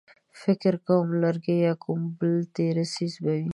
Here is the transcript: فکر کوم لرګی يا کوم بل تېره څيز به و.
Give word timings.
فکر 0.41 0.73
کوم 0.87 1.07
لرګی 1.21 1.57
يا 1.65 1.73
کوم 1.83 2.01
بل 2.17 2.35
تېره 2.55 2.83
څيز 2.93 3.13
به 3.23 3.33
و. 3.39 3.45